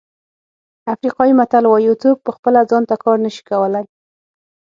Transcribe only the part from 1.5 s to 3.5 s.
وایي یو څوک په خپله ځان ته کار نه شي